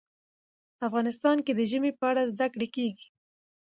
[0.87, 3.07] افغانستان کې د ژمی په اړه زده کړه کېږي.